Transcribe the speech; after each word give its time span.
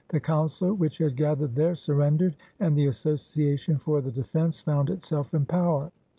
The 0.09 0.19
Council, 0.19 0.73
which 0.73 0.97
had 0.97 1.15
gath 1.15 1.37
ered 1.41 1.53
there, 1.53 1.75
surrendered, 1.75 2.35
and 2.59 2.75
the 2.75 2.87
Association 2.87 3.77
for 3.77 4.01
the 4.01 4.09
Defense 4.11 4.59
found 4.59 4.89
itself 4.89 5.31
in 5.35 5.45
power. 5.45 5.91